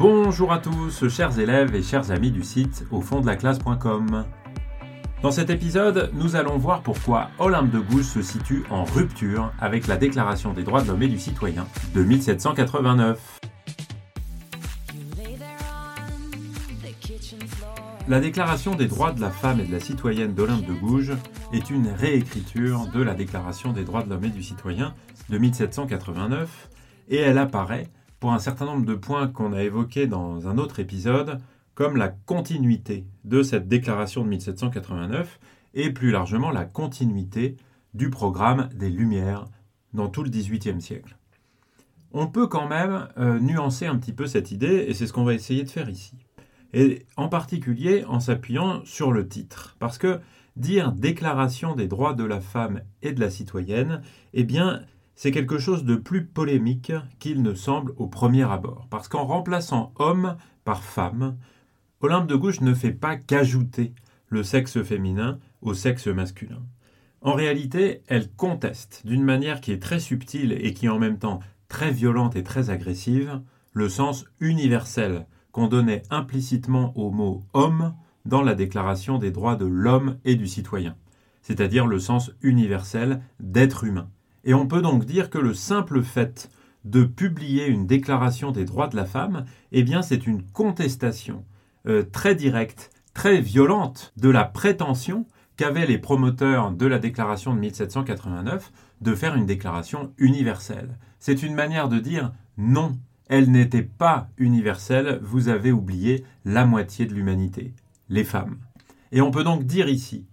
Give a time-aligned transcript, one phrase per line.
[0.00, 4.24] Bonjour à tous, chers élèves et chers amis du site au fond de la classe.com.
[5.20, 9.86] Dans cet épisode, nous allons voir pourquoi Olympe de Gouges se situe en rupture avec
[9.88, 13.40] la Déclaration des droits de l'homme et du citoyen de 1789.
[18.08, 21.12] La Déclaration des droits de la femme et de la citoyenne d'Olympe de Gouges
[21.52, 24.94] est une réécriture de la Déclaration des droits de l'homme et du citoyen
[25.28, 26.70] de 1789
[27.10, 27.88] et elle apparaît
[28.20, 31.40] pour un certain nombre de points qu'on a évoqués dans un autre épisode,
[31.74, 35.40] comme la continuité de cette déclaration de 1789
[35.72, 37.56] et plus largement la continuité
[37.94, 39.46] du programme des Lumières
[39.94, 41.16] dans tout le XVIIIe siècle.
[42.12, 45.24] On peut quand même euh, nuancer un petit peu cette idée et c'est ce qu'on
[45.24, 46.14] va essayer de faire ici.
[46.72, 49.76] Et en particulier en s'appuyant sur le titre.
[49.78, 50.20] Parce que
[50.56, 54.02] dire Déclaration des droits de la femme et de la citoyenne,
[54.34, 54.82] eh bien,
[55.14, 58.86] c'est quelque chose de plus polémique qu'il ne semble au premier abord.
[58.90, 61.36] Parce qu'en remplaçant homme par femme,
[62.00, 63.92] Olympe de Gouges ne fait pas qu'ajouter
[64.28, 66.62] le sexe féminin au sexe masculin.
[67.20, 71.18] En réalité, elle conteste, d'une manière qui est très subtile et qui est en même
[71.18, 77.94] temps très violente et très agressive, le sens universel qu'on donnait implicitement au mot homme
[78.24, 80.96] dans la Déclaration des droits de l'homme et du citoyen,
[81.42, 84.08] c'est-à-dire le sens universel d'être humain.
[84.44, 86.50] Et on peut donc dire que le simple fait
[86.84, 91.44] de publier une déclaration des droits de la femme, eh bien c'est une contestation
[91.86, 97.60] euh, très directe, très violente de la prétention qu'avaient les promoteurs de la déclaration de
[97.60, 100.98] 1789 de faire une déclaration universelle.
[101.18, 102.96] C'est une manière de dire non,
[103.28, 107.74] elle n'était pas universelle, vous avez oublié la moitié de l'humanité,
[108.08, 108.58] les femmes.
[109.12, 110.26] Et on peut donc dire ici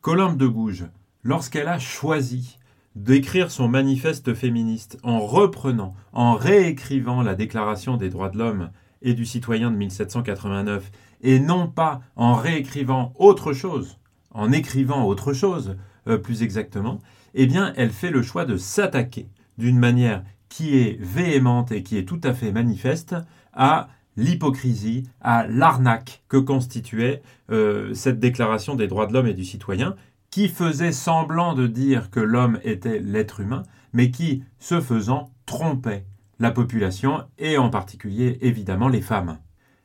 [0.00, 0.86] qu'Olympe de Gouges,
[1.22, 2.58] lorsqu'elle a choisi
[2.96, 8.70] d'écrire son manifeste féministe en reprenant, en réécrivant la Déclaration des droits de l'homme
[9.02, 13.98] et du citoyen de 1789, et non pas en réécrivant autre chose,
[14.30, 15.76] en écrivant autre chose
[16.08, 16.98] euh, plus exactement,
[17.34, 19.28] eh bien elle fait le choix de s'attaquer
[19.58, 23.14] d'une manière qui est véhémente et qui est tout à fait manifeste
[23.52, 29.44] à l'hypocrisie, à l'arnaque que constituait euh, cette déclaration des droits de l'homme et du
[29.44, 29.96] citoyen,
[30.36, 33.62] qui faisait semblant de dire que l'homme était l'être humain,
[33.94, 36.04] mais qui, ce faisant, trompait
[36.38, 39.38] la population et en particulier évidemment les femmes.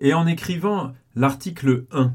[0.00, 2.14] Et en écrivant l'article 1,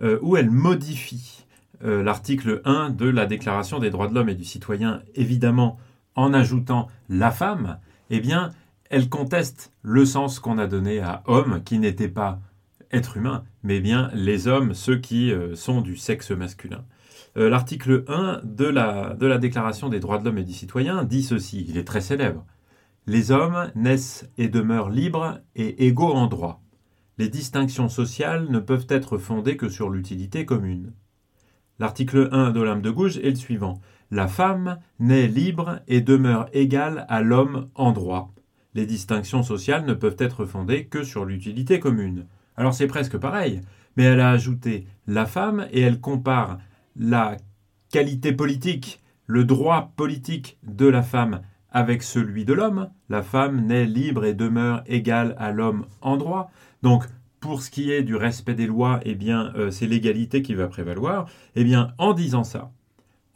[0.00, 1.44] euh, où elle modifie
[1.84, 5.76] euh, l'article 1 de la Déclaration des droits de l'homme et du citoyen, évidemment
[6.14, 7.78] en ajoutant la femme,
[8.08, 8.52] eh bien,
[8.88, 12.40] elle conteste le sens qu'on a donné à homme, qui n'était pas
[12.90, 16.86] être humain, mais bien les hommes, ceux qui euh, sont du sexe masculin.
[17.36, 21.04] Euh, l'article 1 de la, de la Déclaration des droits de l'homme et du citoyen
[21.04, 22.46] dit ceci, il est très célèbre.
[23.06, 26.62] Les hommes naissent et demeurent libres et égaux en droit.
[27.18, 30.92] Les distinctions sociales ne peuvent être fondées que sur l'utilité commune.
[31.78, 33.80] L'article 1 d'Olympe de Gouges est le suivant.
[34.10, 38.32] La femme naît libre et demeure égale à l'homme en droit.
[38.74, 42.26] Les distinctions sociales ne peuvent être fondées que sur l'utilité commune.
[42.56, 43.60] Alors c'est presque pareil,
[43.96, 46.58] mais elle a ajouté la femme et elle compare
[46.98, 47.36] la
[47.90, 52.90] qualité politique, le droit politique de la femme avec celui de l'homme.
[53.08, 56.50] La femme naît libre et demeure égale à l'homme en droit.
[56.82, 57.04] Donc,
[57.40, 60.68] pour ce qui est du respect des lois, eh bien, euh, c'est l'égalité qui va
[60.68, 61.28] prévaloir.
[61.54, 62.72] Eh bien, en disant ça,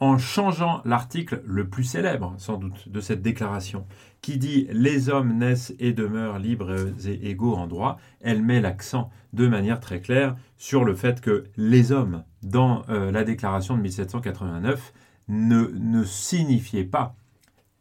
[0.01, 3.85] en changeant l'article le plus célèbre, sans doute, de cette déclaration,
[4.21, 6.75] qui dit Les hommes naissent et demeurent libres
[7.05, 11.45] et égaux en droit, elle met l'accent de manière très claire sur le fait que
[11.55, 14.91] les hommes, dans euh, la déclaration de 1789,
[15.27, 17.15] ne, signifiaient pas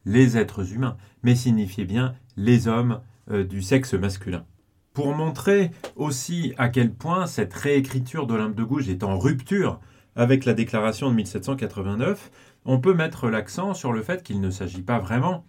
[0.05, 3.01] les êtres humains, mais signifiaient bien les hommes
[3.31, 4.45] euh, du sexe masculin.
[4.93, 9.81] Pour montrer aussi à quel point cette réécriture d'Olympe de Gouges est en rupture
[10.21, 12.31] avec la déclaration de 1789,
[12.67, 15.47] on peut mettre l'accent sur le fait qu'il ne s'agit pas vraiment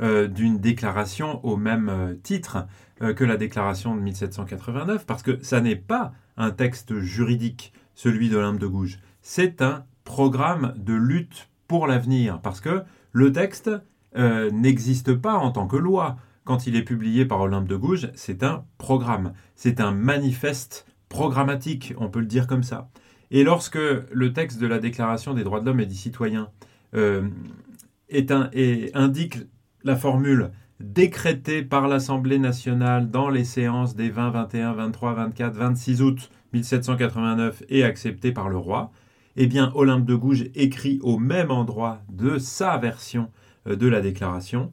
[0.00, 2.68] euh, d'une déclaration au même euh, titre
[3.02, 8.28] euh, que la déclaration de 1789, parce que ça n'est pas un texte juridique, celui
[8.28, 9.00] d'Olympe de Gouges.
[9.22, 13.70] C'est un programme de lutte pour l'avenir, parce que le texte
[14.14, 16.16] n'existe pas en tant que loi.
[16.44, 21.94] Quand il est publié par Olympe de Gouges, c'est un programme, c'est un manifeste programmatique,
[21.96, 22.88] on peut le dire comme ça.
[23.32, 26.50] Et lorsque le texte de la Déclaration des droits de l'homme et des citoyens
[26.94, 27.26] euh,
[28.94, 29.38] indique
[29.84, 30.50] la formule
[30.80, 37.62] décrétée par l'Assemblée nationale dans les séances des 20, 21, 23, 24, 26 août 1789
[37.70, 38.92] et acceptée par le roi,
[39.36, 43.30] eh bien Olympe de Gouges écrit au même endroit de sa version
[43.66, 44.72] euh, de la déclaration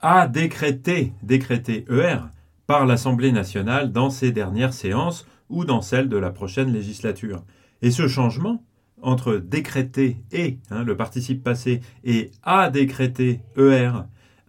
[0.00, 2.18] a décrété, décrété ER,
[2.66, 7.44] par l'Assemblée nationale dans ses dernières séances ou dans celles de la prochaine législature.
[7.86, 8.64] Et ce changement,
[9.00, 13.92] entre décréter et, hein, le participe passé, et a décrété ER,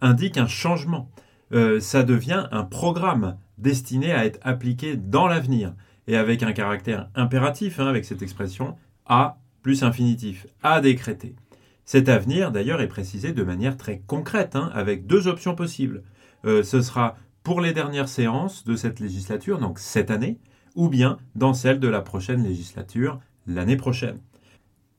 [0.02, 1.12] indique un changement.
[1.52, 5.76] Euh, ça devient un programme destiné à être appliqué dans l'avenir,
[6.08, 8.76] et avec un caractère impératif, hein, avec cette expression,
[9.06, 11.36] a plus infinitif, a décrété.
[11.86, 16.02] Cet avenir, d'ailleurs, est précisé de manière très concrète, hein, avec deux options possibles.
[16.46, 20.40] Euh, ce sera pour les dernières séances de cette législature, donc cette année,
[20.78, 24.20] ou bien dans celle de la prochaine législature, l'année prochaine.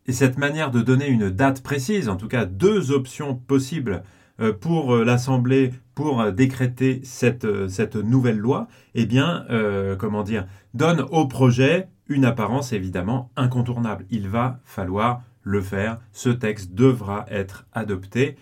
[0.06, 4.02] Et cette manière de donner une date précise, en tout cas deux options possibles
[4.40, 9.46] euh, pour euh, l'Assemblée pour euh, décréter cette, cette nouvelle loi, eh bien,
[9.98, 14.06] comment dire, donne au projet une apparence évidemment incontournable.
[14.10, 15.98] Il va falloir le faire.
[16.12, 18.36] Ce texte devra être adopté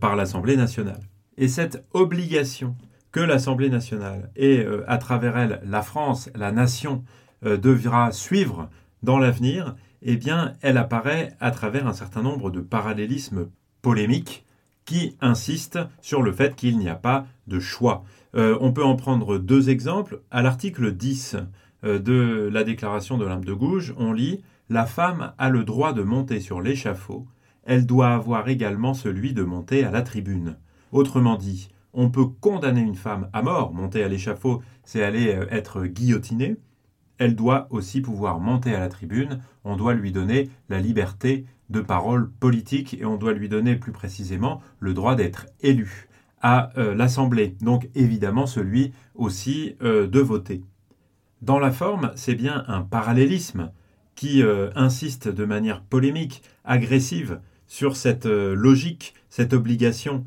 [0.00, 1.00] par l'Assemblée nationale.
[1.36, 2.76] Et cette obligation
[3.12, 7.04] que l'Assemblée nationale et à travers elle la France, la nation,
[7.42, 8.68] devra suivre
[9.02, 13.48] dans l'avenir, eh bien, elle apparaît à travers un certain nombre de parallélismes
[13.82, 14.44] polémiques
[14.84, 18.04] qui insistent sur le fait qu'il n'y a pas de choix.
[18.34, 20.22] Euh, on peut en prendre deux exemples.
[20.30, 21.36] À l'article 10
[21.84, 25.92] euh, de la déclaration de l'Olympe de Gouges, on lit La femme a le droit
[25.92, 27.26] de monter sur l'échafaud,
[27.64, 30.56] elle doit avoir également celui de monter à la tribune.
[30.90, 33.72] Autrement dit, on peut condamner une femme à mort.
[33.72, 36.56] Monter à l'échafaud, c'est aller euh, être guillotinée
[37.18, 41.80] elle doit aussi pouvoir monter à la tribune, on doit lui donner la liberté de
[41.80, 46.08] parole politique et on doit lui donner plus précisément le droit d'être élu
[46.40, 50.62] à euh, l'Assemblée, donc évidemment celui aussi euh, de voter.
[51.42, 53.72] Dans la forme, c'est bien un parallélisme
[54.14, 54.42] qui
[54.74, 60.24] insiste de manière polémique, agressive, sur cette logique, cette obligation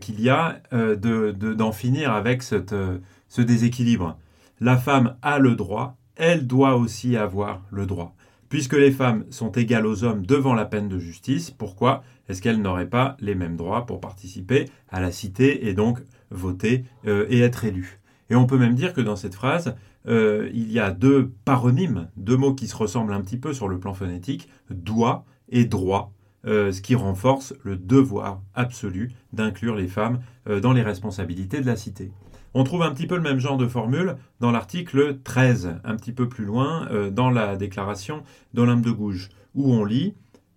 [0.00, 4.18] qu'il y a d'en finir avec ce déséquilibre.
[4.60, 8.14] La femme a le droit elle doit aussi avoir le droit.
[8.50, 12.60] Puisque les femmes sont égales aux hommes devant la peine de justice, pourquoi est-ce qu'elles
[12.60, 15.98] n'auraient pas les mêmes droits pour participer à la cité et donc
[16.30, 18.00] voter euh, et être élues?
[18.28, 19.74] Et on peut même dire que dans cette phrase,
[20.08, 23.66] euh, il y a deux paronymes, deux mots qui se ressemblent un petit peu sur
[23.66, 26.12] le plan phonétique, doit et droit,
[26.46, 30.20] euh, ce qui renforce le devoir absolu d'inclure les femmes
[30.62, 32.12] dans les responsabilités de la cité.
[32.52, 36.12] On trouve un petit peu le même genre de formule dans l'article 13, un petit
[36.12, 40.14] peu plus loin, euh, dans la déclaration d'Olympe de Gouges, où on lit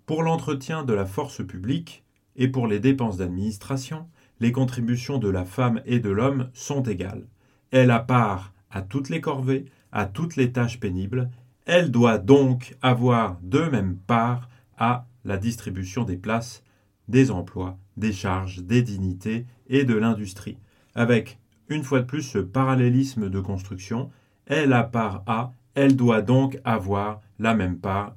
[0.08, 2.04] Pour l'entretien de la force publique
[2.36, 4.08] et pour les dépenses d'administration,
[4.40, 7.28] les contributions de la femme et de l'homme sont égales.
[7.70, 11.30] Elle a part à toutes les corvées, à toutes les tâches pénibles,
[11.68, 16.64] elle doit donc avoir de même part à la distribution des places,
[17.08, 20.58] des emplois, des charges, des dignités et de l'industrie,
[20.96, 21.40] avec
[21.70, 24.10] une fois de plus ce parallélisme de construction.
[24.46, 28.16] Elle a part A, elle doit donc avoir la même part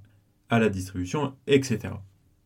[0.51, 1.95] à la distribution, etc.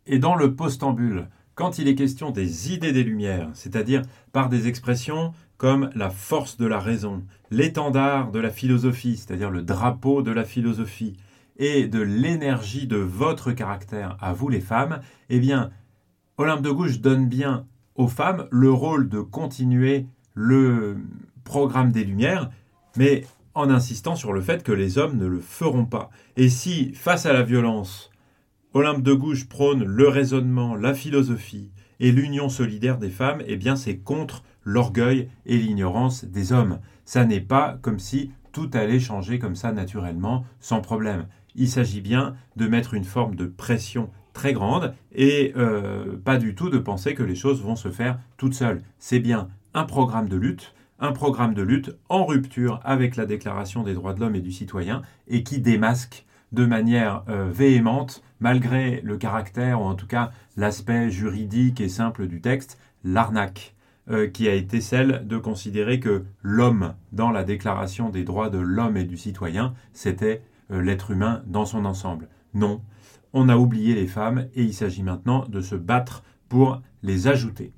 [0.07, 4.03] Et dans le postambule, quand il est question des idées des Lumières, c'est-à-dire
[4.33, 9.61] par des expressions comme la force de la raison, l'étendard de la philosophie, c'est-à-dire le
[9.61, 11.19] drapeau de la philosophie,
[11.61, 15.71] et de l'énergie de votre caractère à vous les femmes, eh bien,
[16.39, 20.97] Olympe de Gouges donne bien aux femmes le rôle de continuer le
[21.45, 22.51] programme des Lumières,
[22.97, 23.25] mais
[23.55, 26.11] en insistant sur le fait que les hommes ne le feront pas.
[26.37, 28.11] Et si, face à la violence,
[28.73, 33.77] Olympe de Gouges prône le raisonnement, la philosophie et l'union solidaire des femmes, eh bien
[33.77, 36.79] c'est contre l'orgueil et l'ignorance des hommes.
[37.05, 41.27] Ça n'est pas comme si tout allait changer comme ça naturellement, sans problème.
[41.55, 46.55] Il s'agit bien de mettre une forme de pression très grande et euh, pas du
[46.55, 48.83] tout de penser que les choses vont se faire toutes seules.
[48.99, 53.83] C'est bien un programme de lutte, un programme de lutte en rupture avec la Déclaration
[53.83, 59.01] des droits de l'homme et du citoyen et qui démasque de manière euh, véhémente, malgré
[59.03, 63.75] le caractère ou en tout cas l'aspect juridique et simple du texte, l'arnaque
[64.11, 68.59] euh, qui a été celle de considérer que l'homme dans la Déclaration des droits de
[68.59, 72.29] l'homme et du citoyen, c'était l'être humain dans son ensemble.
[72.55, 72.83] Non,
[73.33, 77.73] on a oublié les femmes et il s'agit maintenant de se battre pour les ajouter.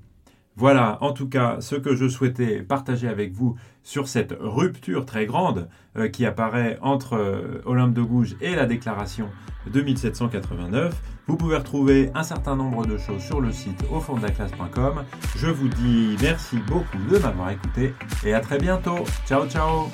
[0.55, 5.25] Voilà, en tout cas, ce que je souhaitais partager avec vous sur cette rupture très
[5.25, 9.29] grande euh, qui apparaît entre euh, Olympe de Gouges et la déclaration
[9.71, 10.93] de 1789.
[11.25, 14.29] Vous pouvez retrouver un certain nombre de choses sur le site au fond de la
[14.29, 15.03] classe.com.
[15.37, 19.03] Je vous dis merci beaucoup de m'avoir écouté et à très bientôt.
[19.25, 19.87] Ciao ciao